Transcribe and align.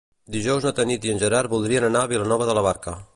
Dijous 0.35 0.63
na 0.67 0.71
Tanit 0.79 1.05
i 1.09 1.13
en 1.13 1.21
Gerard 1.25 1.53
voldrien 1.53 1.85
anar 1.91 2.01
a 2.07 2.11
Vilanova 2.15 2.49
de 2.51 2.57
la 2.59 2.65
Barca. 2.69 2.97